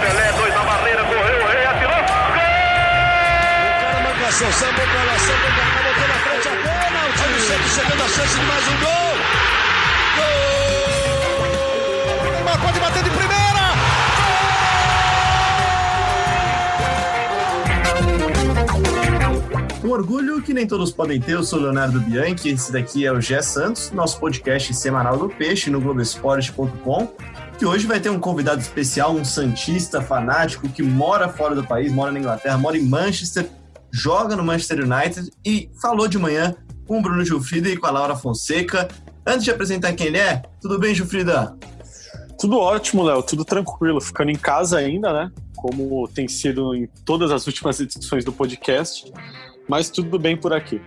[0.00, 2.02] Pelé, dois na barreira, correu, o rei atirou.
[2.34, 2.44] Gol!
[3.64, 6.50] O cara marcação, sambou pra lá, sambou pra cá, botou na frente a.
[7.22, 9.16] Olha o Santos chegando a chance de mais um gol.
[10.16, 10.68] Gol!
[12.26, 13.39] O Neymar pode bater de primeira.
[19.82, 23.18] Um orgulho que nem todos podem ter, eu sou Leonardo Bianchi, esse daqui é o
[23.18, 27.08] Gé Santos, nosso podcast semanal do Peixe no Globoesporte.com,
[27.58, 31.90] que hoje vai ter um convidado especial, um santista fanático que mora fora do país,
[31.90, 33.48] mora na Inglaterra, mora em Manchester,
[33.90, 36.54] joga no Manchester United e falou de manhã
[36.86, 38.86] com o Bruno Gilfrida e com a Laura Fonseca.
[39.26, 41.56] Antes de apresentar quem ele é, tudo bem, Gilfrida?
[42.38, 45.32] Tudo ótimo, Léo, tudo tranquilo, ficando em casa ainda, né?
[45.56, 49.10] Como tem sido em todas as últimas edições do podcast,
[49.70, 50.82] mas tudo bem por aqui.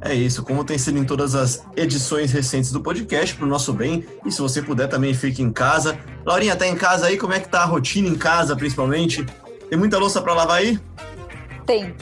[0.00, 4.06] É isso, como tem sido em todas as edições recentes do podcast, pro nosso bem.
[4.24, 5.98] E se você puder também, fique em casa.
[6.24, 7.16] Laurinha, tá em casa aí?
[7.16, 9.26] Como é que tá a rotina em casa, principalmente?
[9.68, 10.78] Tem muita louça para lavar aí?
[11.66, 11.96] Tem.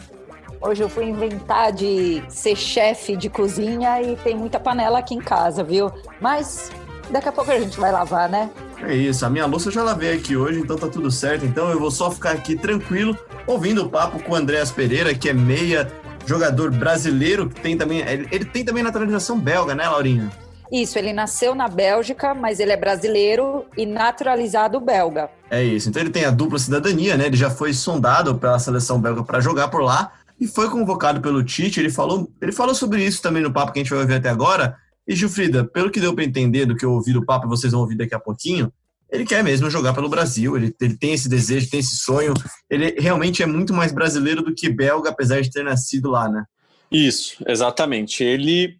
[0.60, 5.20] Hoje eu fui inventar de ser chefe de cozinha e tem muita panela aqui em
[5.20, 5.90] casa, viu?
[6.20, 6.70] Mas
[7.10, 8.50] daqui a pouco a gente vai lavar, né?
[8.82, 11.46] É isso, a minha louça eu já lavei aqui hoje, então tá tudo certo.
[11.46, 15.30] Então eu vou só ficar aqui tranquilo, ouvindo o papo com o Andréas Pereira, que
[15.30, 15.90] é meia
[16.26, 18.00] jogador brasileiro, que tem também.
[18.00, 20.30] Ele, ele tem também naturalização belga, né, Laurinha?
[20.70, 25.30] Isso, ele nasceu na Bélgica, mas ele é brasileiro e naturalizado belga.
[25.48, 27.26] É isso, então ele tem a dupla cidadania, né?
[27.26, 31.44] Ele já foi sondado pela seleção belga para jogar por lá e foi convocado pelo
[31.44, 31.78] Tite.
[31.78, 34.28] Ele falou, ele falou sobre isso também no papo que a gente vai ver até
[34.28, 34.76] agora.
[35.06, 37.82] E Gilfrida, pelo que deu para entender do que eu ouvi do papo, vocês vão
[37.82, 38.72] ouvir daqui a pouquinho,
[39.10, 42.34] ele quer mesmo jogar pelo Brasil, ele, ele tem esse desejo, tem esse sonho.
[42.68, 46.44] Ele realmente é muito mais brasileiro do que belga, apesar de ter nascido lá, né?
[46.90, 48.22] Isso, exatamente.
[48.22, 48.76] Ele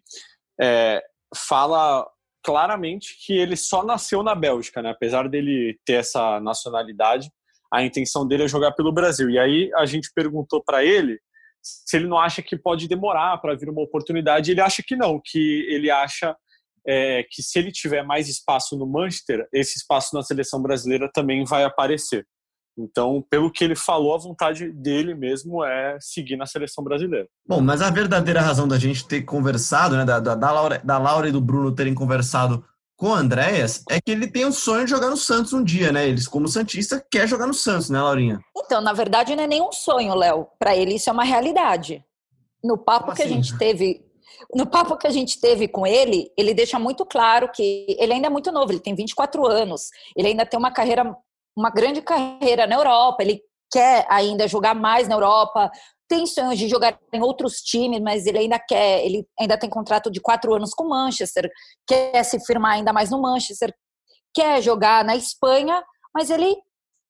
[0.59, 1.01] é,
[1.35, 2.05] fala
[2.43, 4.91] claramente que ele só nasceu na Bélgica, né?
[4.91, 7.29] Apesar dele ter essa nacionalidade,
[7.71, 9.29] a intenção dele é jogar pelo Brasil.
[9.29, 11.19] E aí a gente perguntou para ele
[11.61, 14.51] se ele não acha que pode demorar para vir uma oportunidade.
[14.51, 16.35] Ele acha que não, que ele acha
[16.87, 21.43] é, que se ele tiver mais espaço no Manchester, esse espaço na seleção brasileira também
[21.43, 22.25] vai aparecer.
[22.79, 27.27] Então, pelo que ele falou, a vontade dele mesmo é seguir na seleção brasileira.
[27.47, 30.97] Bom, mas a verdadeira razão da gente ter conversado, né, da, da, da, Laura, da
[30.99, 32.63] Laura e do Bruno terem conversado
[32.95, 35.91] com o Andréas, é que ele tem o sonho de jogar no Santos um dia,
[35.91, 36.07] né?
[36.07, 38.39] Eles, como Santista, quer jogar no Santos, né, Laurinha?
[38.55, 40.47] Então, na verdade, não é nenhum sonho, Léo.
[40.59, 42.03] Para ele, isso é uma realidade.
[42.63, 43.31] No papo Como que assim?
[43.31, 44.06] a gente teve
[44.53, 48.27] no papo que a gente teve com ele, ele deixa muito claro que ele ainda
[48.27, 51.15] é muito novo, ele tem 24 anos, ele ainda tem uma carreira,
[51.55, 55.69] uma grande carreira na Europa, ele quer ainda jogar mais na Europa,
[56.07, 60.09] tem sonhos de jogar em outros times, mas ele ainda quer, ele ainda tem contrato
[60.09, 61.49] de quatro anos com o Manchester,
[61.85, 63.73] quer se firmar ainda mais no Manchester,
[64.33, 65.83] quer jogar na Espanha,
[66.13, 66.55] mas ele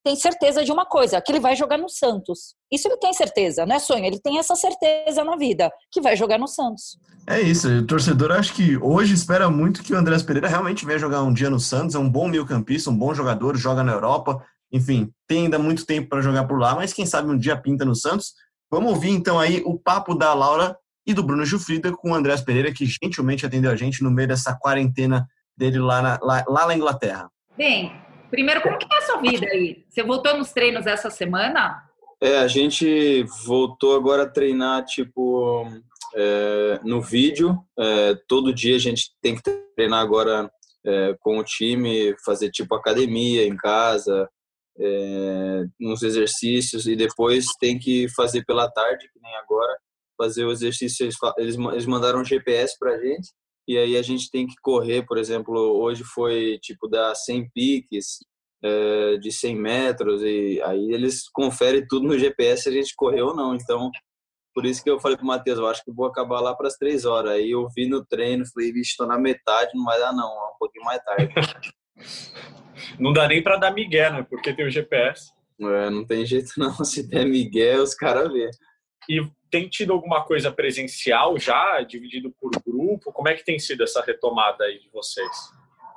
[0.07, 2.56] tem certeza de uma coisa, que ele vai jogar no Santos.
[2.72, 6.16] Isso ele tem certeza, não é sonho, ele tem essa certeza na vida, que vai
[6.16, 6.97] jogar no Santos.
[7.28, 10.97] É isso, o torcedor acho que hoje espera muito que o Andrés Pereira realmente venha
[10.97, 14.41] jogar um dia no Santos, é um bom meio-campista, um bom jogador, joga na Europa,
[14.72, 17.84] enfim, tem ainda muito tempo para jogar por lá, mas quem sabe um dia pinta
[17.84, 18.31] no Santos.
[18.72, 22.40] Vamos ouvir então aí o papo da Laura e do Bruno Gilfrida com o Andrés
[22.40, 26.66] Pereira, que gentilmente atendeu a gente no meio dessa quarentena dele lá na, lá, lá
[26.66, 27.29] na Inglaterra.
[27.57, 27.91] Bem,
[28.30, 29.86] primeiro, como que é a sua vida aí?
[29.90, 31.84] Você voltou nos treinos essa semana?
[32.22, 35.66] É, a gente voltou agora a treinar, tipo,
[36.16, 37.58] é, no vídeo.
[37.78, 39.42] É, todo dia a gente tem que
[39.76, 40.52] treinar agora
[40.86, 44.28] é, com o time, fazer, tipo, academia em casa,
[44.80, 49.78] é, uns exercícios, e depois tem que fazer pela tarde, que nem agora,
[50.18, 51.08] fazer o exercício.
[51.38, 53.32] Eles, eles mandaram um GPS pra gente,
[53.67, 58.19] e aí a gente tem que correr, por exemplo, hoje foi, tipo, dar 100 piques,
[58.63, 63.28] é, de 100 metros e aí eles conferem tudo no GPS se a gente correu
[63.28, 63.55] ou não.
[63.55, 63.91] Então,
[64.53, 66.78] por isso que eu falei pro Matheus, eu acho que vou acabar lá para as
[66.78, 67.33] três horas.
[67.33, 70.49] Aí eu vi no treino, falei, vixe, estou na metade, não vai dar não, é
[70.53, 71.34] um pouquinho mais tarde.
[72.99, 74.25] Não dá nem para dar migué, né?
[74.29, 75.31] Porque tem o GPS.
[75.59, 78.49] É, não tem jeito não, se der Miguel, os caras vê.
[79.09, 83.12] E tem tido alguma coisa presencial já, dividido por grupo?
[83.12, 85.52] Como é que tem sido essa retomada aí de vocês?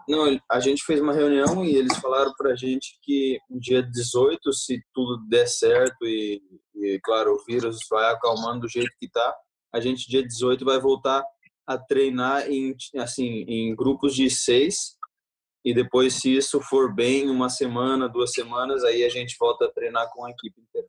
[0.08, 4.52] Não, a gente fez uma reunião e eles falaram pra gente que no dia 18,
[4.52, 6.42] se tudo der certo e,
[6.74, 9.36] e, claro, o vírus vai acalmando do jeito que tá,
[9.72, 11.24] a gente dia 18 vai voltar
[11.66, 14.96] a treinar em, assim, em grupos de seis
[15.64, 19.70] e depois, se isso for bem, uma semana, duas semanas, aí a gente volta a
[19.70, 20.88] treinar com a equipe inteira.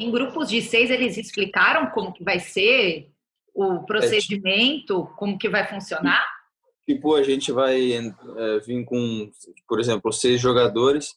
[0.00, 3.10] Em grupos de seis, eles explicaram como que vai ser
[3.54, 6.26] o procedimento, como que vai funcionar?
[6.94, 9.30] tipo, a gente vai é, vir com,
[9.68, 11.14] por exemplo, seis jogadores,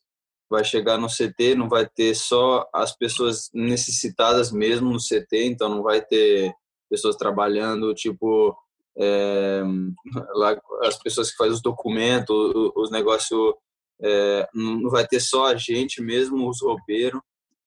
[0.49, 5.69] vai chegar no CT, não vai ter só as pessoas necessitadas mesmo no CT, então
[5.69, 6.53] não vai ter
[6.89, 8.55] pessoas trabalhando, tipo,
[8.95, 9.63] é,
[10.35, 12.35] lá, as pessoas que fazem os documentos,
[12.75, 13.53] os, negócios,
[14.01, 17.21] é, não vai ter só a gente mesmo, os roupeiros,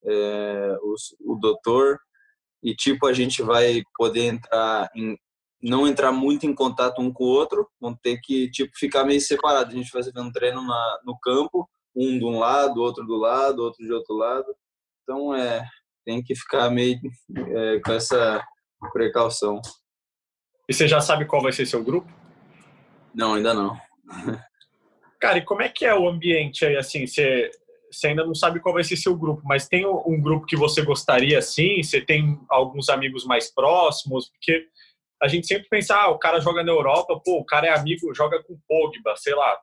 [0.04, 1.98] é, os, o doutor,
[2.62, 5.16] e tipo, a gente vai poder entrar em,
[5.62, 9.20] não entrar muito em contato um com o outro, vão ter que tipo ficar meio
[9.20, 9.70] separado.
[9.70, 13.16] A gente vai fazer um treino na, no campo, um de um lado, outro do
[13.16, 14.46] lado, outro de outro lado.
[15.02, 15.64] Então é
[16.06, 16.98] tem que ficar meio
[17.36, 18.42] é, com essa
[18.92, 19.60] precaução.
[20.68, 22.08] E você já sabe qual vai ser seu grupo?
[23.12, 23.76] Não, ainda não.
[25.18, 27.50] Cara, e como é que é o ambiente aí, assim, você,
[27.96, 30.82] você ainda não sabe qual vai ser seu grupo, mas tem um grupo que você
[30.82, 31.82] gostaria, assim?
[31.82, 34.28] Você tem alguns amigos mais próximos?
[34.28, 34.66] Porque
[35.22, 38.14] a gente sempre pensa, ah, o cara joga na Europa, pô, o cara é amigo,
[38.14, 39.58] joga com Pogba, sei lá.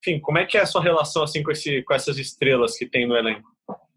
[0.00, 2.86] Enfim, como é que é a sua relação, assim, com, esse, com essas estrelas que
[2.86, 3.48] tem no elenco?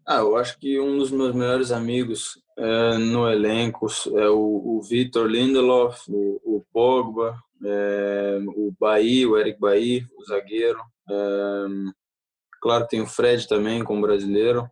[0.06, 3.86] Ah, eu acho que um dos meus melhores amigos é, no elenco
[4.16, 10.24] é o, o Vitor Lindelof, o, o Pogba, é, o Bahia, o Eric Bahia, o
[10.24, 10.80] zagueiro.
[11.08, 11.92] É,
[12.62, 14.70] claro, tem o Fred também, como brasileiro,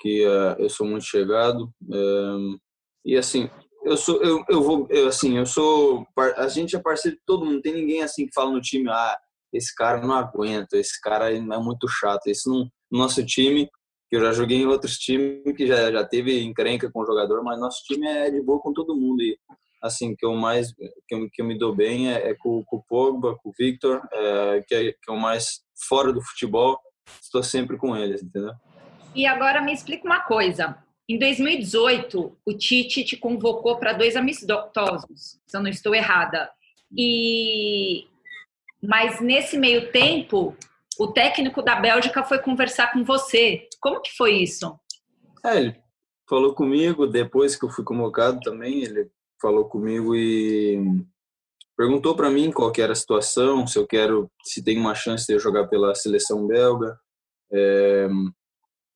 [0.00, 1.72] que é, eu sou muito chegado.
[1.90, 2.58] É,
[3.04, 3.48] e assim,
[3.84, 6.06] eu sou, eu, eu vou, eu, assim, eu sou,
[6.36, 7.62] a gente é parceiro de todo mundo.
[7.62, 9.16] Tem ninguém assim que fala no time, ah,
[9.52, 12.26] esse cara não aguenta, esse cara é muito chato.
[12.26, 13.68] Esse não, nosso time
[14.10, 17.42] que eu já joguei em outros times que já, já teve encrenca com o jogador,
[17.42, 19.22] mas nosso time é de boa com todo mundo.
[19.22, 19.38] E,
[19.82, 20.72] assim, que eu mais,
[21.06, 23.52] que eu, que eu me dou bem é, é com, com, o Pogba, com o
[23.56, 26.78] Victor, é, que, é, que é o mais fora do futebol,
[27.20, 28.52] estou sempre com eles, entendeu?
[29.14, 30.76] E agora me explica uma coisa.
[31.08, 36.50] Em 2018, o Tite te convocou para dois amistosos, se eu não estou errada.
[36.96, 38.06] E
[38.82, 40.56] mas nesse meio tempo,
[40.98, 43.68] o técnico da Bélgica foi conversar com você.
[43.80, 44.78] Como que foi isso?
[45.44, 45.76] É, ele
[46.28, 48.82] falou comigo depois que eu fui convocado também.
[48.82, 50.78] Ele falou comigo e
[51.78, 55.34] perguntou para mim qual era a situação, se eu quero, se tem uma chance de
[55.34, 56.98] eu jogar pela seleção belga.
[57.52, 58.08] É,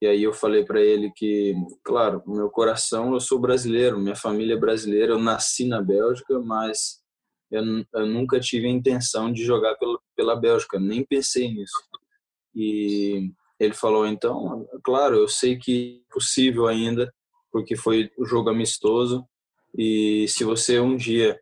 [0.03, 4.55] e aí eu falei para ele que, claro, meu coração, eu sou brasileiro, minha família
[4.55, 7.01] é brasileira, eu nasci na Bélgica, mas
[7.53, 7.63] eu,
[7.95, 11.79] eu nunca tive a intenção de jogar pela, pela Bélgica, nem pensei nisso.
[12.53, 13.31] E
[13.61, 17.15] ele falou, então, claro, eu sei que é possível ainda,
[17.53, 19.25] porque foi um jogo amistoso,
[19.79, 21.39] e se você um dia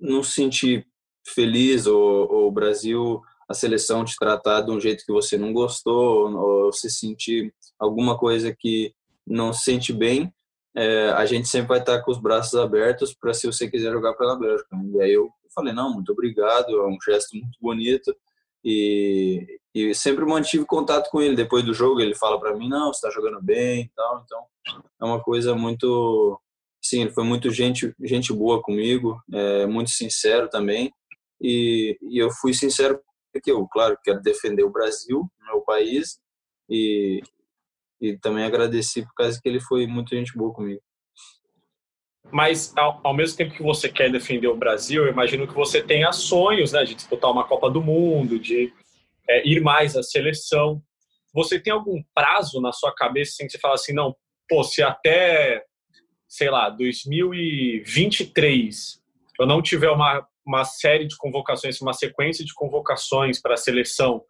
[0.00, 0.86] não se sentir
[1.26, 5.52] feliz ou, ou o Brasil, a seleção te tratar de um jeito que você não
[5.52, 8.92] gostou, ou se sentir alguma coisa que
[9.26, 10.32] não se sente bem,
[10.74, 14.14] é, a gente sempre vai estar com os braços abertos para se você quiser jogar
[14.14, 14.68] pela Bélgica.
[14.94, 18.14] E aí eu falei, não, muito obrigado, é um gesto muito bonito.
[18.64, 22.00] E, e sempre mantive contato com ele depois do jogo.
[22.00, 24.22] Ele fala para mim, não, você está jogando bem e tal.
[24.24, 24.44] Então
[25.00, 26.40] é uma coisa muito,
[26.82, 30.92] sim, ele foi muito gente, gente boa comigo, é, muito sincero também.
[31.40, 33.00] E, e eu fui sincero
[33.32, 36.18] porque eu, claro, quero defender o Brasil, meu país,
[36.68, 37.22] e,
[38.00, 40.82] e também agradeci por causa que ele foi muito gente boa comigo.
[42.30, 45.82] Mas ao, ao, mesmo tempo que você quer defender o Brasil, eu imagino que você
[45.82, 48.72] tenha sonhos, né, de disputar uma Copa do Mundo, de
[49.28, 50.82] é, ir mais à seleção.
[51.34, 54.14] Você tem algum prazo na sua cabeça sem assim, que você fala assim, não,
[54.48, 55.64] pô, se até,
[56.32, 59.02] sei lá, 2023
[59.38, 64.24] eu não tiver uma, uma série de convocações, uma sequência de convocações para a seleção,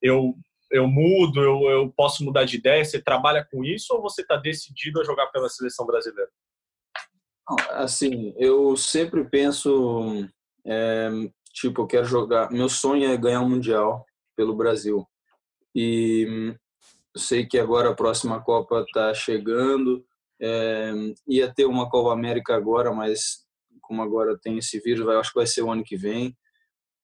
[0.00, 0.34] eu
[0.70, 2.84] eu mudo, eu, eu posso mudar de ideia?
[2.84, 6.28] Você trabalha com isso ou você está decidido a jogar pela seleção brasileira?
[7.70, 10.26] Assim, eu sempre penso,
[10.66, 11.10] é,
[11.52, 12.50] tipo, eu quero jogar.
[12.50, 15.06] Meu sonho é ganhar um mundial pelo Brasil.
[15.74, 16.56] E
[17.14, 20.04] eu sei que agora a próxima Copa está chegando.
[20.40, 20.92] É,
[21.26, 23.44] ia ter uma Copa América agora, mas
[23.80, 26.36] como agora tem esse vírus, vai, acho que vai ser o ano que vem.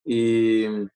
[0.06, 0.86] E,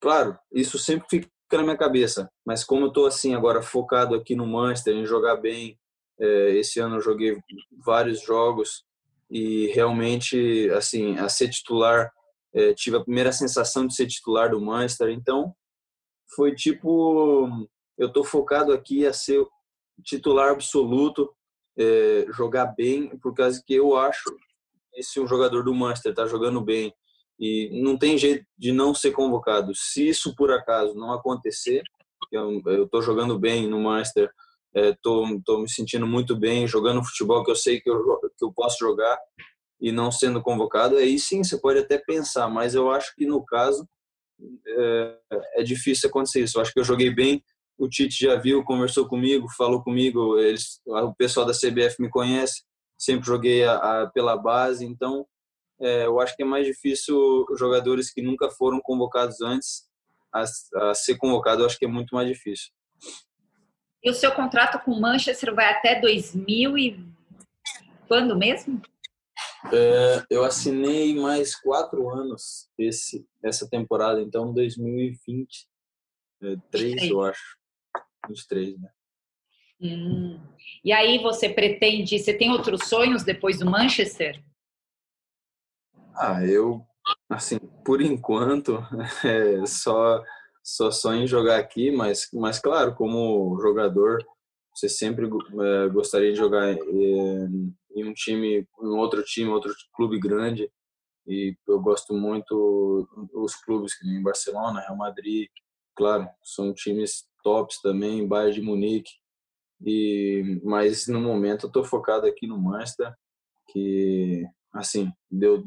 [0.00, 2.30] claro, isso sempre fica na minha cabeça.
[2.46, 5.78] Mas como eu estou assim agora focado aqui no Manchester, em jogar bem,
[6.18, 7.38] é, esse ano eu joguei
[7.84, 8.84] vários jogos
[9.30, 12.12] e realmente assim a ser titular
[12.52, 15.08] é, tive a primeira sensação de ser titular do Manchester.
[15.08, 15.54] Então
[16.34, 17.48] foi tipo
[17.96, 19.44] eu estou focado aqui a ser
[20.04, 21.34] titular absoluto,
[21.78, 24.24] é, jogar bem, por causa que eu acho
[24.94, 26.92] esse um jogador do Manchester está jogando bem
[27.38, 29.72] e não tem jeito de não ser convocado.
[29.74, 31.82] Se isso por acaso não acontecer,
[32.32, 34.30] eu estou jogando bem no Manchester,
[34.74, 38.52] estou é, me sentindo muito bem jogando futebol que eu sei que eu, que eu
[38.52, 39.18] posso jogar
[39.80, 43.42] e não sendo convocado, aí sim você pode até pensar, mas eu acho que no
[43.44, 43.88] caso
[44.66, 45.18] é,
[45.56, 46.58] é difícil acontecer isso.
[46.58, 47.42] Eu acho que eu joguei bem,
[47.80, 52.62] o Tite já viu, conversou comigo, falou comigo, eles, o pessoal da CBF me conhece,
[52.96, 55.26] sempre joguei a, a, pela base, então
[55.80, 57.16] é, eu acho que é mais difícil
[57.56, 59.88] jogadores que nunca foram convocados antes
[60.30, 60.44] a,
[60.90, 62.70] a, ser convocado, eu acho que é muito mais difícil.
[64.04, 67.02] E o seu contrato com o Manchester vai até 2000 e
[68.06, 68.82] quando mesmo?
[69.72, 75.66] É, eu assinei mais quatro anos esse, essa temporada, então 2020,
[76.42, 77.59] é, três, eu acho.
[78.28, 78.90] 23, né?
[79.80, 80.40] Hum.
[80.84, 84.42] E aí você pretende, você tem outros sonhos depois do Manchester?
[86.14, 86.84] Ah, eu,
[87.28, 88.78] assim, por enquanto,
[89.24, 90.22] é, só
[90.62, 94.24] só sonho em jogar aqui, mas, mas claro, como jogador,
[94.74, 100.18] você sempre é, gostaria de jogar em, em um time, em outro time, outro clube
[100.18, 100.70] grande.
[101.26, 105.48] E eu gosto muito dos clubes que em Barcelona, Real Madrid,
[105.94, 109.12] claro, são times tops também, Bayern de Munique.
[109.84, 113.14] E mas no momento eu estou focado aqui no Manchester,
[113.70, 115.64] que assim, deu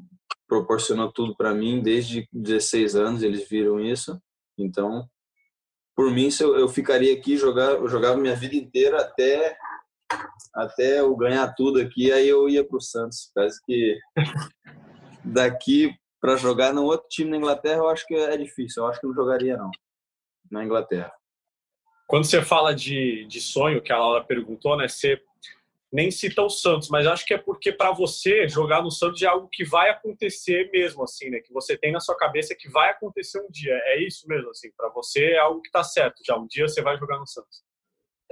[0.48, 4.22] proporcionou tudo para mim desde 16 anos, eles viram isso.
[4.58, 5.10] Então,
[5.96, 9.58] por mim, eu, eu ficaria aqui jogar, eu jogava minha vida inteira até
[10.54, 13.32] até eu ganhar tudo aqui, aí eu ia para o Santos.
[13.34, 13.98] Parece que
[15.26, 18.84] daqui para jogar no outro time na Inglaterra, eu acho que é difícil.
[18.84, 19.72] Eu acho que não jogaria não
[20.52, 21.12] na Inglaterra.
[22.08, 24.88] Quando você fala de, de sonho, que a Laura perguntou, né?
[24.88, 25.22] Você
[25.92, 29.28] nem cita o Santos, mas acho que é porque para você jogar no Santos é
[29.28, 31.40] algo que vai acontecer mesmo, assim, né?
[31.40, 33.74] Que você tem na sua cabeça que vai acontecer um dia.
[33.86, 34.70] É isso mesmo, assim.
[34.76, 36.24] Para você é algo que está certo.
[36.26, 37.64] Já um dia você vai jogar no Santos.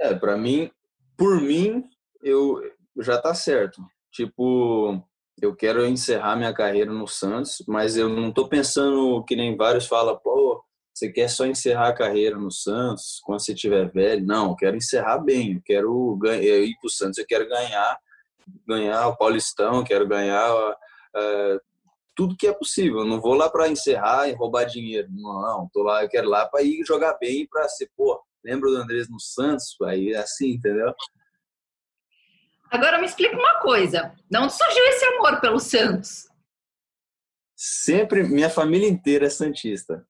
[0.00, 0.70] É, para mim,
[1.16, 1.84] por mim,
[2.20, 2.60] eu
[2.98, 3.80] já tá certo.
[4.10, 5.00] Tipo,
[5.40, 9.86] eu quero encerrar minha carreira no Santos, mas eu não tô pensando que nem vários
[9.86, 14.24] falam, pô, você quer só encerrar a carreira no Santos quando você estiver velho?
[14.26, 15.54] Não, eu quero encerrar bem.
[15.54, 17.98] Eu quero ganhar, eu ir para o Santos, eu quero ganhar,
[18.68, 21.60] ganhar o Paulistão, quero ganhar uh,
[22.14, 23.00] tudo que é possível.
[23.00, 25.08] Eu não vou lá para encerrar e roubar dinheiro.
[25.10, 25.70] Não, não.
[25.72, 29.08] Tô lá, eu quero lá para ir jogar bem para ser, pô, lembra do Andrés
[29.08, 29.74] no Santos?
[29.84, 30.92] Aí é assim, entendeu?
[32.70, 34.14] Agora me explica uma coisa.
[34.30, 36.28] De onde surgiu esse amor pelo Santos?
[37.56, 40.06] Sempre, minha família inteira é santista.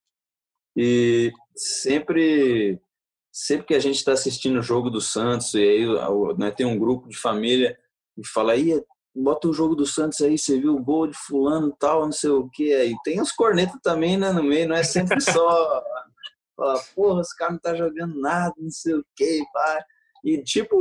[0.76, 2.80] E sempre
[3.32, 5.86] sempre que a gente está assistindo o jogo do Santos, e aí
[6.36, 7.78] né, tem um grupo de família
[8.16, 8.78] e fala, aí,
[9.14, 12.30] bota o jogo do Santos aí, você viu o gol de fulano tal, não sei
[12.30, 12.74] o que.
[12.74, 15.82] Aí tem os cornetas também né, no meio, não é sempre só
[16.54, 19.84] falar, porra, os caras não tá jogando nada, não sei o que, pá.
[20.24, 20.76] E tipo,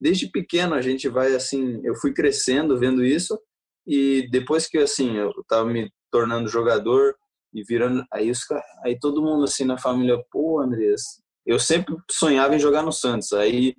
[0.00, 3.38] desde pequeno a gente vai assim, eu fui crescendo vendo isso,
[3.86, 7.16] e depois que assim, eu tava me tornando jogador,
[7.58, 8.04] e virando.
[8.12, 8.40] Aí, os,
[8.84, 11.02] aí todo mundo assim na família, pô, Andrés,
[11.46, 13.32] eu sempre sonhava em jogar no Santos.
[13.32, 13.74] Aí,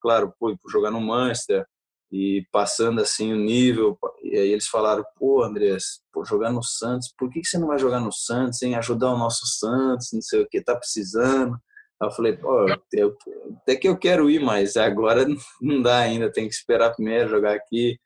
[0.00, 1.66] claro, pô, jogar no Manchester
[2.12, 3.98] e passando assim o nível.
[4.22, 7.66] E aí eles falaram, pô, Andrés, pô, jogar no Santos, por que, que você não
[7.66, 11.54] vai jogar no Santos, em ajudar o nosso Santos, não sei o que, tá precisando.
[12.00, 13.16] Aí eu falei, pô, eu,
[13.62, 15.26] até que eu quero ir, mas agora
[15.60, 17.98] não dá ainda, tem que esperar primeiro jogar aqui,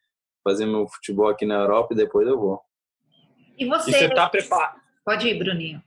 [0.43, 2.61] fazer meu futebol aqui na Europa e depois eu vou.
[3.59, 4.78] E você, e você tá preparado?
[5.09, 5.83] Pode ir, Bruninho.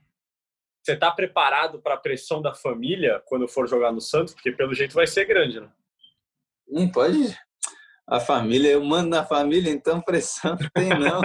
[0.82, 4.34] Você está preparado para a pressão da família quando for jogar no Santos?
[4.34, 5.68] Porque pelo jeito vai ser grande, né?
[6.66, 7.38] Não pode.
[8.04, 11.20] A família, eu mando na família, então pressão não tem não.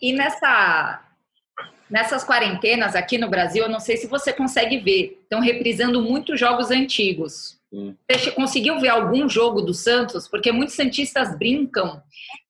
[0.00, 1.04] e nessa
[1.90, 6.40] nessas quarentenas aqui no Brasil, eu não sei se você consegue ver, estão reprisando muitos
[6.40, 7.55] jogos antigos.
[8.10, 10.28] Você conseguiu ver algum jogo do Santos?
[10.28, 12.00] Porque muitos Santistas brincam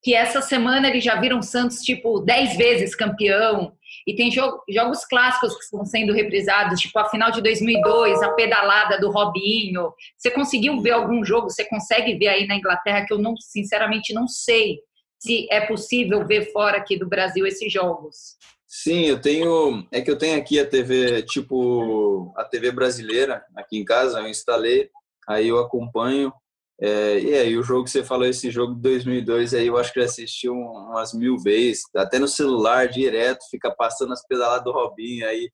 [0.02, 3.74] que essa semana eles já viram Santos, tipo, dez vezes campeão.
[4.06, 8.32] E tem jogo, jogos clássicos que estão sendo reprisados, tipo a final de 2002, a
[8.34, 9.92] pedalada do Robinho.
[10.16, 11.50] Você conseguiu ver algum jogo?
[11.50, 14.78] Você consegue ver aí na Inglaterra que eu não, sinceramente, não sei
[15.18, 18.36] se é possível ver fora aqui do Brasil esses jogos.
[18.68, 19.86] Sim, eu tenho.
[19.90, 24.28] É que eu tenho aqui a TV, tipo, a TV brasileira aqui em casa, eu
[24.28, 24.90] instalei
[25.28, 26.32] aí eu acompanho.
[26.78, 29.92] É, e aí, o jogo que você falou, esse jogo de 2002, aí eu acho
[29.92, 34.72] que eu assisti umas mil vezes, até no celular, direto, fica passando as pedaladas do
[34.72, 35.50] Robinho, aí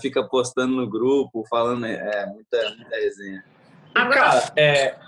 [0.00, 3.44] fica postando no grupo, falando, é, muita, muita resenha.
[3.94, 4.98] Agora, Cara, é...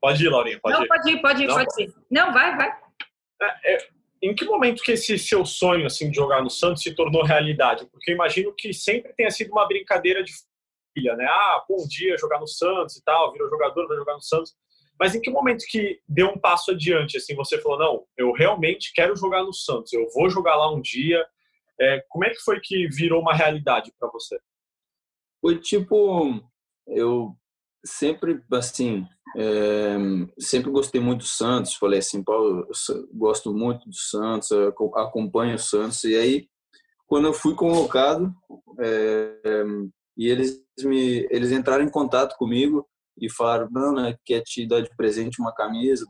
[0.00, 0.88] pode ir, Laurinha, pode Não, ir.
[0.88, 1.94] pode ir, pode ir, Não, pode ir.
[2.10, 2.70] Não, vai, vai.
[3.42, 3.88] É, é,
[4.22, 7.86] em que momento que esse seu sonho, assim, de jogar no Santos se tornou realidade?
[7.90, 10.32] Porque eu imagino que sempre tenha sido uma brincadeira de
[10.96, 11.24] né?
[11.26, 14.54] Ah, bom dia, jogar no Santos e tal, virou jogador, vai jogar no Santos.
[14.98, 18.92] Mas em que momento que deu um passo adiante, assim, você falou, não, eu realmente
[18.94, 21.24] quero jogar no Santos, eu vou jogar lá um dia,
[21.80, 24.38] É, como é que foi que virou uma realidade para você?
[25.40, 26.40] Foi tipo,
[26.86, 27.34] eu
[27.84, 29.06] sempre, assim,
[29.36, 29.96] é,
[30.38, 31.74] sempre gostei muito do Santos.
[31.74, 32.68] Falei assim, Paulo,
[33.12, 34.52] gosto muito do Santos,
[34.94, 36.04] acompanho o Santos.
[36.04, 36.48] E aí,
[37.06, 38.32] quando eu fui convocado,
[38.78, 39.64] é,
[40.16, 42.86] e eles me eles entraram em contato comigo
[43.18, 46.06] e falaram, não, né, quer te dar de presente uma camisa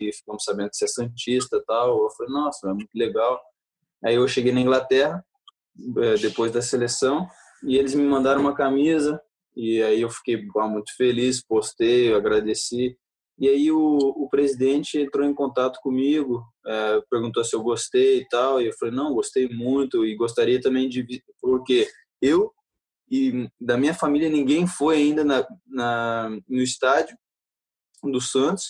[0.00, 2.02] e ficamos sabendo que você é santista tal.
[2.02, 3.40] Eu falei, nossa, é muito legal.
[4.04, 5.24] Aí eu cheguei na Inglaterra
[5.98, 7.26] é, depois da seleção
[7.62, 9.20] e eles me mandaram uma camisa
[9.56, 12.96] e aí eu fiquei muito feliz, postei, agradeci.
[13.38, 18.28] E aí o, o presidente entrou em contato comigo, é, perguntou se eu gostei e
[18.28, 18.60] tal.
[18.60, 21.06] E eu falei, não, gostei muito e gostaria também de...
[21.40, 21.88] Porque
[22.20, 22.52] eu
[23.10, 27.16] e da minha família ninguém foi ainda na, na, no estádio
[28.02, 28.66] do Santos.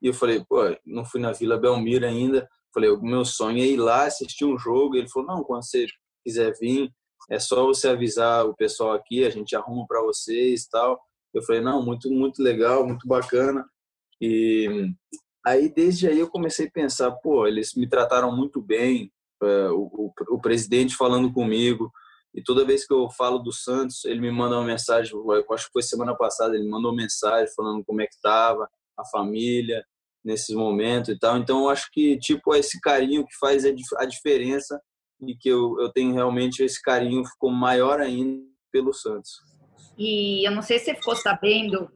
[0.00, 2.48] E eu falei, pô, não fui na Vila Belmiro ainda.
[2.72, 4.96] Falei, o meu sonho é ir lá assistir um jogo.
[4.96, 5.86] Ele falou, não, quando você
[6.24, 6.90] quiser vir,
[7.28, 11.00] é só você avisar o pessoal aqui, a gente arruma para vocês tal.
[11.34, 13.64] Eu falei, não, muito, muito legal, muito bacana.
[14.20, 14.92] E
[15.44, 19.82] aí, desde aí, eu comecei a pensar, pô, eles me trataram muito bem, é, o,
[19.82, 21.90] o, o presidente falando comigo,
[22.34, 25.66] e toda vez que eu falo do Santos, ele me manda uma mensagem, eu acho
[25.66, 29.84] que foi semana passada, ele mandou uma mensagem falando como é que estava a família
[30.24, 31.38] nesses momentos e tal.
[31.38, 34.80] Então, eu acho que, tipo, é esse carinho que faz a diferença
[35.20, 38.40] e que eu, eu tenho realmente esse carinho ficou maior ainda
[38.72, 39.32] pelo Santos.
[39.98, 41.90] E eu não sei se você ficou sabendo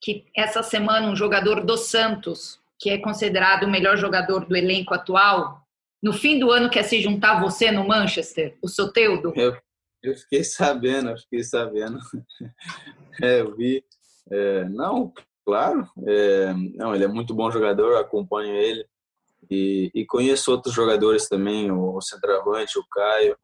[0.00, 4.94] que essa semana um jogador do Santos, que é considerado o melhor jogador do elenco
[4.94, 5.62] atual,
[6.02, 9.32] no fim do ano quer se juntar você no Manchester, o Soteudo?
[9.36, 9.56] Eu,
[10.04, 11.98] eu fiquei sabendo, eu fiquei sabendo.
[13.22, 13.84] É, eu vi.
[14.28, 15.12] É, não,
[15.46, 15.88] claro.
[16.04, 18.84] É, não, ele é muito bom jogador, acompanho ele.
[19.48, 23.36] E, e conheço outros jogadores também, o centroavante, o Caio.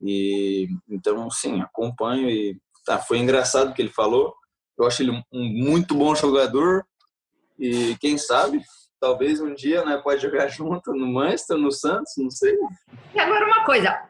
[0.00, 4.32] E então, sim, acompanho e tá, foi engraçado o que ele falou.
[4.78, 6.86] Eu acho ele um muito bom jogador
[7.58, 8.62] e quem sabe,
[9.00, 12.56] talvez um dia, né, pode jogar junto no Manchester, no Santos, não sei.
[13.14, 14.08] E agora uma coisa,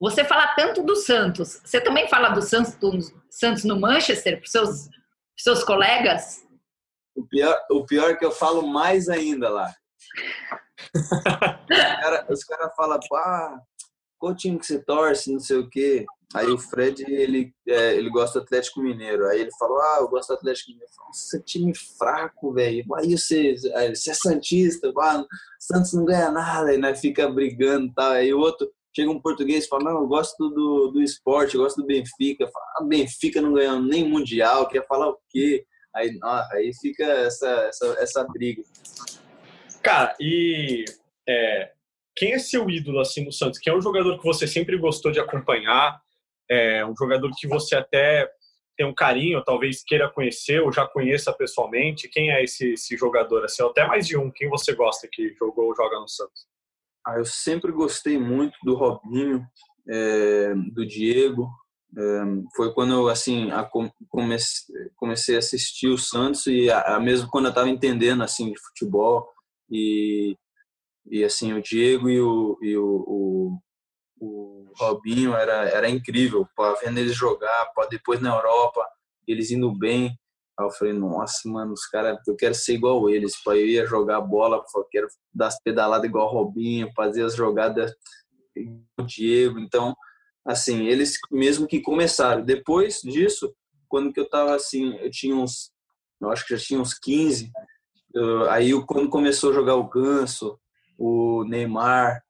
[0.00, 2.98] você fala tanto do Santos, você também fala do Santos, do
[3.30, 4.88] Santos no Manchester para seus
[5.36, 6.44] seus colegas?
[7.14, 9.72] O pior, o pior é que eu falo mais ainda lá
[11.68, 13.60] cara, os caras falam, ah,
[14.18, 16.06] qual time que você torce, não sei o quê.
[16.34, 19.26] Aí o Fred, ele, é, ele gosta do Atlético Mineiro.
[19.26, 20.92] Aí ele falou, ah, eu gosto do Atlético Mineiro.
[20.92, 22.84] Eu Nossa, time fraco, velho.
[22.96, 25.24] Aí você, você é Santista, ah,
[25.58, 26.70] Santos não ganha nada.
[26.70, 28.12] Aí né, fica brigando e tal.
[28.12, 31.62] Aí o outro, chega um português e fala, não, eu gosto do, do esporte, eu
[31.62, 32.48] gosto do Benfica.
[32.48, 35.64] Fala, ah, Benfica não ganhou nem Mundial, quer falar o quê?
[35.94, 38.62] Aí, ah, aí fica essa, essa, essa briga.
[39.82, 40.84] Cara, e
[41.28, 41.70] é,
[42.16, 43.60] quem é seu ídolo assim no Santos?
[43.60, 46.00] Quem é um jogador que você sempre gostou de acompanhar?
[46.50, 48.28] É, um jogador que você até
[48.76, 52.08] tem um carinho, talvez queira conhecer ou já conheça pessoalmente?
[52.08, 53.44] Quem é esse, esse jogador?
[53.44, 54.30] Assim, até mais de um.
[54.30, 56.47] Quem você gosta que jogou ou joga no Santos?
[57.08, 59.42] Ah, eu sempre gostei muito do Robinho,
[59.88, 61.48] é, do Diego.
[61.96, 62.22] É,
[62.54, 63.66] foi quando eu assim a,
[64.10, 68.52] comecei, comecei a assistir o Santos e a, a mesmo quando eu estava entendendo assim
[68.52, 69.26] de futebol
[69.70, 70.36] e,
[71.10, 73.58] e assim, o Diego e o, e o, o,
[74.20, 76.46] o Robinho era, era incrível,
[76.84, 78.86] vendo eles jogar, depois na Europa,
[79.26, 80.14] eles indo bem.
[80.58, 83.36] Aí eu falei, nossa, mano, os caras, eu quero ser igual eles.
[83.42, 87.94] Pô, eu ia jogar bola, eu quero dar as pedaladas igual Robinho, fazer as jogadas
[88.56, 89.58] igual o Diego.
[89.60, 89.94] Então,
[90.44, 92.44] assim, eles mesmo que começaram.
[92.44, 93.54] Depois disso,
[93.88, 95.70] quando que eu tava assim, eu tinha uns,
[96.20, 97.52] eu acho que já tinha uns 15,
[98.50, 100.58] aí quando começou a jogar o Ganso,
[100.98, 102.22] o Neymar,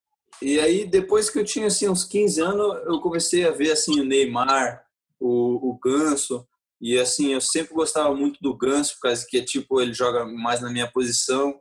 [0.43, 4.01] e aí depois que eu tinha assim uns 15 anos, eu comecei a ver assim
[4.01, 4.85] o Neymar,
[5.19, 6.47] o, o Ganso,
[6.81, 10.61] e assim eu sempre gostava muito do Ganso, por causa que tipo ele joga mais
[10.61, 11.61] na minha posição.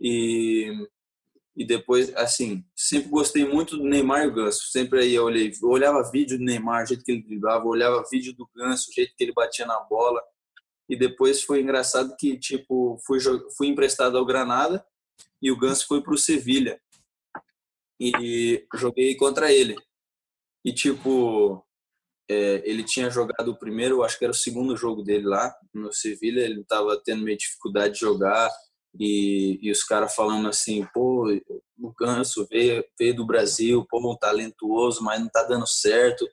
[0.00, 0.70] E
[1.54, 4.64] e depois assim sempre gostei muito do Neymar e o Ganso.
[4.70, 8.04] Sempre aí eu olhei eu olhava vídeo do Neymar o jeito que ele driblava olhava
[8.10, 10.22] vídeo do Ganso o jeito que ele batia na bola.
[10.88, 13.18] E depois foi engraçado que tipo fui
[13.56, 14.84] fui emprestado ao Granada
[15.40, 16.80] e o Ganso foi para o Sevilha.
[18.00, 19.76] E joguei contra ele.
[20.64, 21.64] E tipo
[22.30, 25.92] é, ele tinha jogado o primeiro acho que era o segundo jogo dele lá no
[25.92, 28.50] Sevilha ele estava tendo meio dificuldade de jogar
[28.98, 31.26] e, e os caras falando assim pô
[31.80, 36.26] o Ganso veio, veio do Brasil pô um talentoso mas não tá dando certo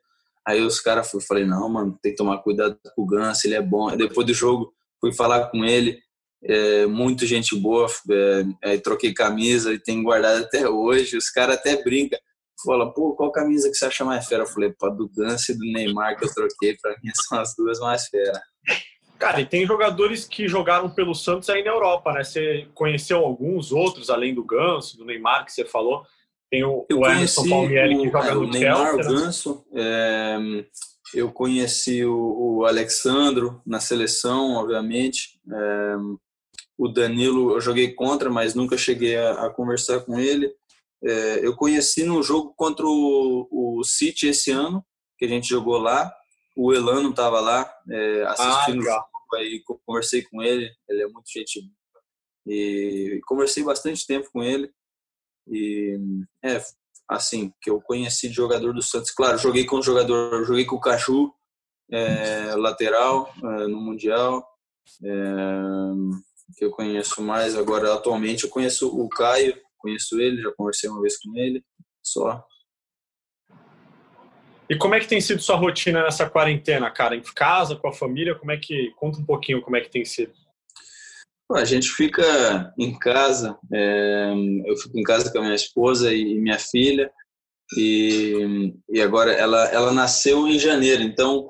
[0.49, 3.53] Aí os caras, eu falei, não, mano, tem que tomar cuidado com o Ganso, ele
[3.53, 3.95] é bom.
[3.95, 5.99] Depois do jogo, fui falar com ele,
[6.43, 11.17] é, muito gente boa, é, é, troquei camisa e tem guardado até hoje.
[11.17, 12.17] Os caras até brincam.
[12.65, 14.43] Fala, pô, qual camisa que você acha mais fera?
[14.43, 17.55] Eu falei, pô, do Gans e do Neymar que eu troquei, pra mim são as
[17.55, 18.41] duas mais fera.
[19.17, 22.23] Cara, e tem jogadores que jogaram pelo Santos aí na Europa, né?
[22.23, 26.03] Você conheceu alguns outros, além do Ganso, do Neymar, que você falou?
[26.49, 29.11] Tem o, eu o Emerson Palmieri, que joga é, no o Neymar, Chelsea.
[29.11, 29.21] o né?
[29.21, 30.37] Ganso, é,
[31.13, 35.39] eu conheci o, o Alexandro na seleção, obviamente.
[35.51, 35.95] É,
[36.77, 40.49] o Danilo eu joguei contra, mas nunca cheguei a, a conversar com ele.
[41.03, 44.85] É, eu conheci no jogo contra o, o City esse ano,
[45.17, 46.13] que a gente jogou lá.
[46.55, 50.69] O Elano estava lá é, assistindo jogo, aí co- conversei com ele.
[50.89, 51.61] Ele é muito gente.
[52.45, 54.69] E conversei bastante tempo com ele.
[55.47, 55.97] E
[56.43, 56.61] é
[57.07, 59.11] assim que eu conheci de jogador do Santos.
[59.11, 61.33] Claro, joguei com o jogador, joguei com o Caju,
[61.91, 64.45] é, lateral é, no mundial.
[65.03, 65.09] É,
[66.57, 71.01] que eu conheço mais agora atualmente eu conheço o Caio, conheço ele, já conversei uma
[71.01, 71.63] vez com ele,
[72.03, 72.45] só.
[74.69, 77.15] E como é que tem sido sua rotina nessa quarentena, cara?
[77.15, 78.35] Em casa, com a família?
[78.35, 78.91] Como é que.
[78.97, 80.31] Conta um pouquinho como é que tem sido.
[81.51, 84.33] A gente fica em casa, é,
[84.67, 87.11] eu fico em casa com a minha esposa e minha filha,
[87.75, 91.49] e, e agora ela, ela nasceu em janeiro, então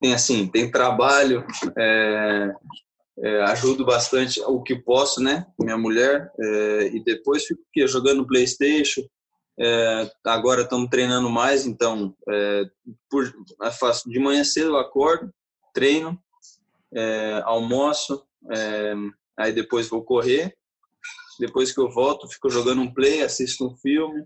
[0.00, 1.44] tem assim, tem trabalho,
[1.76, 2.52] é,
[3.18, 8.26] é, ajudo bastante o que posso, né, minha mulher, é, e depois fico aqui, jogando
[8.26, 9.02] Playstation,
[9.58, 12.64] é, agora estamos treinando mais, então é,
[13.08, 15.32] por, eu faço de manhã cedo eu acordo,
[15.72, 16.18] treino,
[16.92, 18.94] é, almoço, é,
[19.38, 20.56] aí depois vou correr,
[21.38, 24.24] depois que eu volto fico jogando um play, assisto um filme,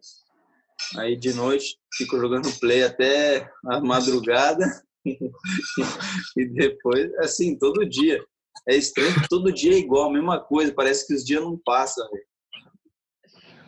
[0.96, 4.64] aí de noite fico jogando play até a madrugada
[5.04, 8.24] e depois assim todo dia.
[8.68, 11.56] É estranho que todo dia é igual, a mesma coisa, parece que os dias não
[11.64, 12.06] passam.
[12.10, 12.24] velho.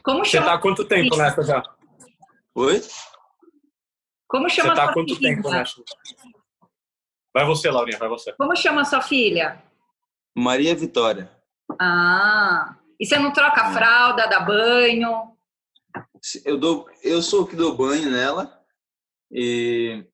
[0.03, 1.63] Como Você chama, tá há quanto tempo nessa já?
[2.55, 2.83] Oi?
[4.29, 5.35] como Você chama tá há sua quanto filha?
[5.37, 5.83] tempo nessa?
[7.33, 8.33] Vai você, Laurinha, vai você.
[8.35, 9.63] Como chama sua filha?
[10.37, 11.31] Maria Vitória.
[11.81, 15.37] Ah, e você não troca a fralda, dá banho?
[16.45, 18.63] Eu dou, eu sou o que dou banho nela
[19.33, 20.05] e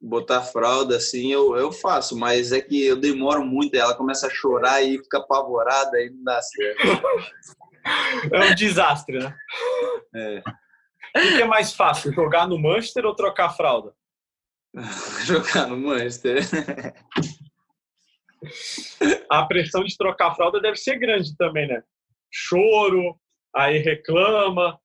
[0.00, 4.30] botar fralda assim eu, eu faço, mas é que eu demoro muito, ela começa a
[4.30, 6.82] chorar e fica apavorada e não dá certo.
[8.32, 9.36] É um desastre, né?
[10.14, 10.42] É.
[11.16, 13.94] O que é mais fácil, jogar no Manchester ou trocar a fralda?
[15.24, 16.42] Jogar no Manchester.
[19.30, 21.82] A pressão de trocar a fralda deve ser grande também, né?
[22.30, 23.18] Choro,
[23.54, 24.78] aí reclama.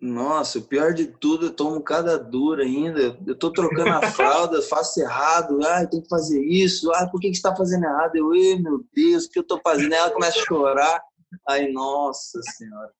[0.00, 3.18] Nossa, o pior de tudo, eu tomo cada dura ainda.
[3.26, 5.58] Eu tô trocando a fralda, faço errado.
[5.64, 6.90] Ah, tem que fazer isso.
[6.94, 8.16] Ah, por que, que você tá fazendo errado?
[8.16, 9.92] Eu, "Ê, meu Deus, o que eu tô fazendo?
[9.92, 11.02] Ela começa a chorar.
[11.48, 12.90] Aí, nossa senhora.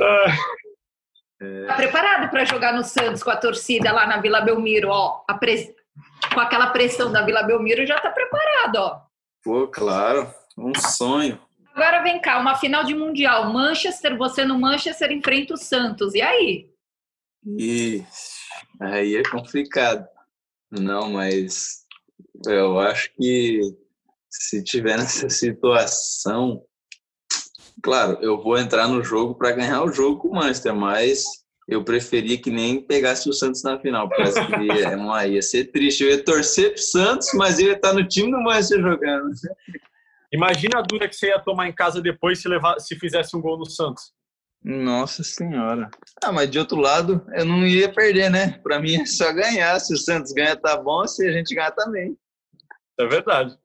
[0.00, 0.36] Ah,
[1.66, 5.24] Tá preparado para jogar no Santos com a torcida lá na Vila Belmiro, ó?
[5.40, 5.72] pres-
[6.32, 9.00] Com aquela pressão da Vila Belmiro já tá preparado, ó.
[9.42, 11.38] Pô, claro, um sonho.
[11.74, 13.52] Agora vem cá, uma final de Mundial.
[13.52, 16.14] Manchester, você no Manchester enfrenta o Santos.
[16.14, 16.70] E aí?
[17.46, 18.04] E
[18.80, 20.06] aí é complicado.
[20.70, 21.84] Não, mas
[22.46, 23.60] eu acho que
[24.30, 26.62] se tiver nessa situação,
[27.82, 31.24] claro, eu vou entrar no jogo para ganhar o jogo com o Manchester, mas
[31.68, 36.04] eu preferia que nem pegasse o Santos na final, acho que ia, ia ser triste.
[36.04, 39.30] Eu ia torcer pro Santos, mas eu ia estar no time do Manchester jogando.
[40.32, 43.40] Imagina a dura que você ia tomar em casa depois se, levar, se fizesse um
[43.40, 44.12] gol no Santos.
[44.64, 45.90] Nossa senhora.
[46.22, 48.60] Ah, mas de outro lado, eu não ia perder, né?
[48.62, 49.78] Para mim é só ganhar.
[49.80, 51.04] Se o Santos ganha, tá bom.
[51.06, 52.16] Se a gente ganhar, também.
[52.98, 53.56] É verdade.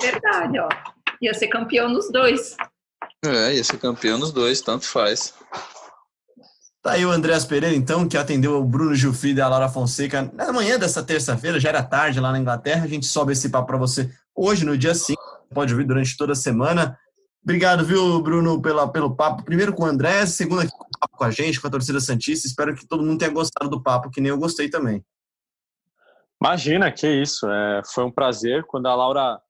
[0.00, 0.68] Verdade, ó.
[1.22, 2.56] Ia ser campeão nos dois.
[3.24, 5.34] É, ia ser campeão nos dois, tanto faz.
[6.82, 10.30] Tá aí o Andréas Pereira, então, que atendeu o Bruno Gilfrida e a Laura Fonseca
[10.32, 12.84] na manhã dessa terça-feira, já era tarde lá na Inglaterra.
[12.84, 15.19] A gente sobe esse papo para você hoje, no dia 5.
[15.52, 16.98] Pode ouvir durante toda a semana.
[17.42, 19.44] Obrigado, viu, Bruno, pela, pelo papo.
[19.44, 20.70] Primeiro com o Andrés, segundo aqui
[21.10, 22.46] com a gente, com a torcida Santista.
[22.46, 25.04] Espero que todo mundo tenha gostado do papo, que nem eu gostei também.
[26.42, 27.50] Imagina, que isso.
[27.50, 28.64] É, foi um prazer.
[28.64, 29.40] Quando a Laura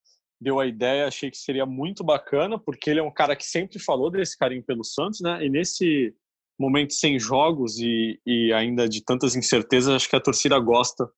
[0.41, 3.79] deu a ideia, achei que seria muito bacana, porque ele é um cara que sempre
[3.79, 5.45] falou desse carinho pelo Santos, né?
[5.45, 6.15] E nesse
[6.59, 11.09] momento sem jogos e, e ainda de tantas incertezas, acho que a torcida gosta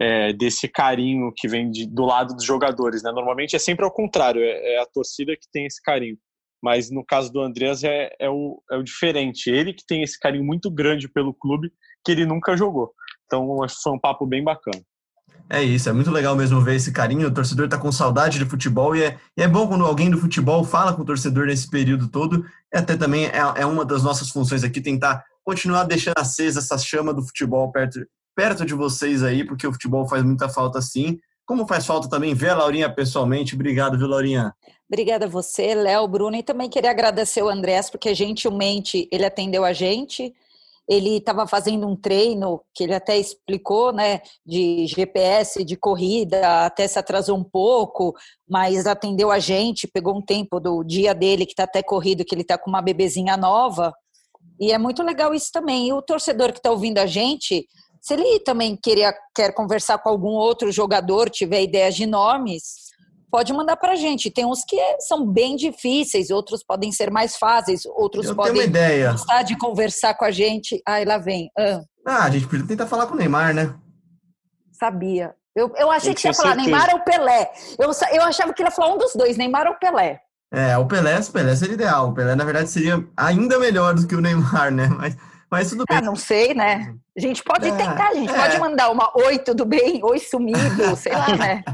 [0.00, 3.10] é, desse carinho que vem de, do lado dos jogadores, né?
[3.12, 6.18] Normalmente é sempre ao contrário, é, é a torcida que tem esse carinho.
[6.62, 9.50] Mas no caso do Andreas é, é, o, é o diferente.
[9.50, 11.70] Ele que tem esse carinho muito grande pelo clube
[12.04, 12.92] que ele nunca jogou.
[13.24, 13.46] Então
[13.82, 14.82] foi um papo bem bacana.
[15.48, 17.28] É isso, é muito legal mesmo ver esse carinho.
[17.28, 20.18] O torcedor tá com saudade de futebol e é, e é bom quando alguém do
[20.18, 22.44] futebol fala com o torcedor nesse período todo.
[22.72, 26.76] E até também é, é uma das nossas funções aqui tentar continuar deixando acesa essa
[26.78, 28.00] chama do futebol perto,
[28.36, 31.18] perto de vocês aí, porque o futebol faz muita falta sim.
[31.46, 33.54] Como faz falta também ver a Laurinha pessoalmente.
[33.54, 34.54] Obrigado, viu, Laurinha?
[34.88, 39.64] Obrigada a você, Léo, Bruno, e também queria agradecer o Andrés, porque gentilmente ele atendeu
[39.64, 40.34] a gente.
[40.88, 46.86] Ele estava fazendo um treino que ele até explicou, né, de GPS, de corrida, até
[46.86, 48.14] se atrasou um pouco,
[48.48, 52.34] mas atendeu a gente, pegou um tempo do dia dele, que está até corrido, que
[52.34, 53.92] ele está com uma bebezinha nova.
[54.60, 55.88] E é muito legal isso também.
[55.88, 57.66] E o torcedor que está ouvindo a gente,
[58.06, 62.86] se ele também queria, quer conversar com algum outro jogador, tiver ideias de nomes,
[63.28, 64.30] pode mandar para a gente.
[64.30, 69.10] Tem uns que são bem difíceis, outros podem ser mais fáceis, outros Eu podem ideia.
[69.10, 70.80] gostar de conversar com a gente.
[70.86, 71.50] Ai, lá vem.
[71.58, 73.74] Ah, Ah, a gente podia tentar falar com o Neymar, né?
[74.72, 75.34] sabia.
[75.56, 76.76] Eu, eu achei que você ia tinha falar certeza.
[76.78, 77.50] Neymar ou Pelé.
[77.78, 80.20] Eu, eu achava que ele ia falar um dos dois, Neymar ou Pelé.
[80.52, 82.10] É, o Pelé, o Pelé seria ideal.
[82.10, 84.86] O Pelé, na verdade, seria ainda melhor do que o Neymar, né?
[84.88, 85.16] Mas,
[85.50, 85.98] mas tudo bem.
[85.98, 86.94] Ah, não sei, né?
[87.16, 88.34] A gente pode É, tentar, a gente é.
[88.34, 90.00] pode mandar uma oi, tudo bem?
[90.02, 90.58] Oi, sumido,
[90.96, 91.64] sei lá, né?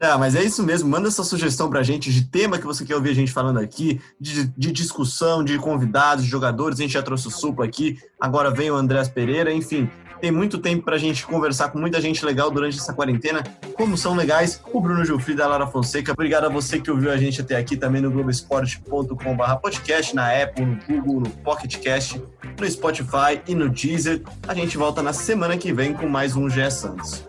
[0.00, 0.88] Não, mas é isso mesmo.
[0.88, 4.00] Manda sua sugestão pra gente de tema que você quer ouvir a gente falando aqui,
[4.18, 6.78] de, de discussão, de convidados, de jogadores.
[6.78, 9.90] A gente já trouxe o Supla aqui, agora vem o Andrés Pereira, enfim.
[10.20, 13.42] Tem muito tempo pra gente conversar com muita gente legal durante essa quarentena,
[13.74, 16.12] como são legais o Bruno Gilfrida e a Lara Fonseca.
[16.12, 20.66] Obrigado a você que ouviu a gente até aqui também no globesport.com.br podcast, na Apple,
[20.66, 22.22] no Google, no Pocket Cast,
[22.58, 24.22] no Spotify e no Deezer.
[24.46, 27.24] A gente volta na semana que vem com mais um GE Santos.